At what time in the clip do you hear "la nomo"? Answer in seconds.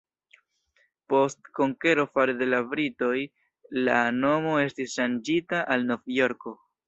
3.89-4.57